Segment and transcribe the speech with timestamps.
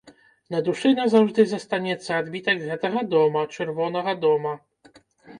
[0.53, 4.55] На душы назаўжды застанецца адбітак гэтага дома, чырвонага дома.